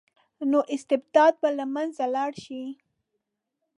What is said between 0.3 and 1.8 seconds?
نو استبداد به له